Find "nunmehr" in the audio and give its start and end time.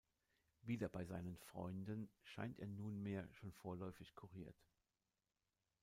2.65-3.27